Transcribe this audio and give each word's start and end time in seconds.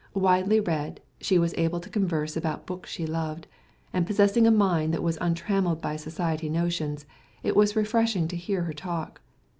Widely 0.15 0.59
read, 0.59 0.99
she 1.19 1.37
was 1.37 1.53
able 1.59 1.79
to 1.79 1.87
converse 1.87 2.35
about 2.35 2.65
books 2.65 2.89
she 2.89 3.05
loved, 3.05 3.45
and 3.93 4.07
possessing 4.07 4.47
a 4.47 4.49
mind 4.49 4.91
that 4.95 5.03
was 5.03 5.15
untrammelled 5.21 5.79
by 5.79 5.95
society 5.95 6.49
notions, 6.49 7.05
it 7.43 7.55
was 7.55 7.75
refreshing 7.75 8.27
to 8.27 8.35
hear 8.35 8.63
her 8.63 8.73
talk. 8.73 9.21